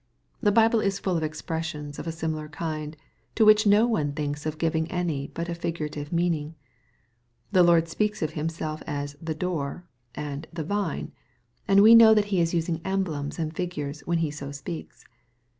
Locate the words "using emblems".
12.51-13.37